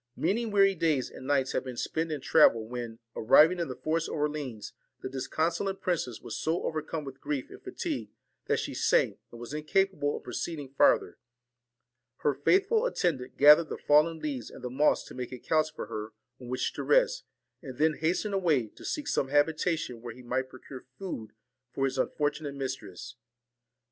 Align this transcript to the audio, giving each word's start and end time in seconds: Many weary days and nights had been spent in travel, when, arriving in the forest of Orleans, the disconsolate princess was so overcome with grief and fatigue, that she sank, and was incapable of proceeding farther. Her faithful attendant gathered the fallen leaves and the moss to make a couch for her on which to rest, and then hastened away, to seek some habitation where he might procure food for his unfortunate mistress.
Many 0.15 0.47
weary 0.47 0.73
days 0.73 1.11
and 1.11 1.27
nights 1.27 1.51
had 1.51 1.63
been 1.63 1.77
spent 1.77 2.11
in 2.11 2.21
travel, 2.21 2.65
when, 2.67 2.97
arriving 3.15 3.59
in 3.59 3.67
the 3.67 3.75
forest 3.75 4.09
of 4.09 4.15
Orleans, 4.15 4.73
the 5.03 5.09
disconsolate 5.09 5.79
princess 5.79 6.21
was 6.23 6.35
so 6.35 6.63
overcome 6.63 7.03
with 7.03 7.21
grief 7.21 7.51
and 7.51 7.61
fatigue, 7.61 8.09
that 8.47 8.57
she 8.57 8.73
sank, 8.73 9.19
and 9.29 9.39
was 9.39 9.53
incapable 9.53 10.17
of 10.17 10.23
proceeding 10.23 10.69
farther. 10.73 11.19
Her 12.21 12.33
faithful 12.33 12.87
attendant 12.87 13.37
gathered 13.37 13.69
the 13.69 13.77
fallen 13.77 14.17
leaves 14.17 14.49
and 14.49 14.63
the 14.63 14.71
moss 14.71 15.03
to 15.05 15.13
make 15.13 15.31
a 15.31 15.37
couch 15.37 15.71
for 15.71 15.85
her 15.85 16.13
on 16.39 16.47
which 16.47 16.73
to 16.73 16.83
rest, 16.83 17.23
and 17.61 17.77
then 17.77 17.93
hastened 17.99 18.33
away, 18.33 18.69
to 18.69 18.83
seek 18.83 19.07
some 19.07 19.27
habitation 19.27 20.01
where 20.01 20.15
he 20.15 20.23
might 20.23 20.49
procure 20.49 20.83
food 20.97 21.29
for 21.75 21.85
his 21.85 21.99
unfortunate 21.99 22.55
mistress. 22.55 23.17